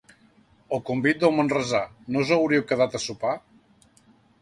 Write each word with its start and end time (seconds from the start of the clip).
El 0.77 0.81
convit 0.87 1.19
del 1.25 1.35
manresà: 1.41 1.83
No 2.17 2.25
us 2.25 2.35
hauríeu 2.39 2.69
quedat 2.75 3.01
a 3.01 3.07
sopar? 3.09 3.39